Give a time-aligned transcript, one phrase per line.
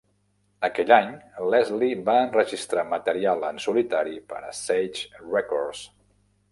[0.67, 1.11] Aquell any,
[1.55, 5.89] Leslie va enregistrar material en solitari per a Sage Records.